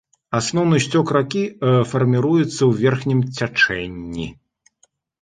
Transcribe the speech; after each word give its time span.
Асноўны 0.37 0.79
сцёк 0.85 1.07
ракі 1.17 1.43
фарміруецца 1.93 2.51
ў 2.51 2.71
верхнім 2.81 3.19
цячэнні. 3.37 4.27